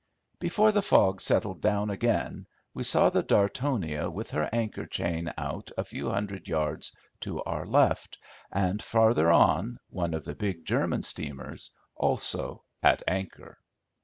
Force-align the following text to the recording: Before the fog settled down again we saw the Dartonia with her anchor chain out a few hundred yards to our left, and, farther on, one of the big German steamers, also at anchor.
Before 0.39 0.71
the 0.71 0.81
fog 0.81 1.21
settled 1.21 1.61
down 1.61 1.91
again 1.91 2.47
we 2.73 2.83
saw 2.83 3.11
the 3.11 3.21
Dartonia 3.21 4.09
with 4.11 4.31
her 4.31 4.49
anchor 4.51 4.87
chain 4.87 5.31
out 5.37 5.69
a 5.77 5.83
few 5.83 6.09
hundred 6.09 6.47
yards 6.47 6.93
to 7.19 7.43
our 7.43 7.67
left, 7.67 8.17
and, 8.51 8.81
farther 8.81 9.29
on, 9.29 9.77
one 9.91 10.15
of 10.15 10.25
the 10.25 10.33
big 10.33 10.65
German 10.65 11.03
steamers, 11.03 11.77
also 11.95 12.63
at 12.81 13.03
anchor. 13.07 13.59